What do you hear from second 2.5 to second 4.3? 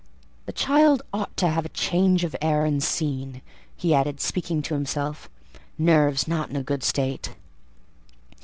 and scene," he added,